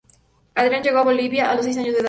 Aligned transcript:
Adrián 0.55 0.81
llegó 0.81 0.97
a 0.97 1.03
Bolivia 1.03 1.51
a 1.51 1.55
los 1.55 1.63
seis 1.63 1.77
años 1.77 1.89
de 1.91 1.91
edad. 1.91 1.99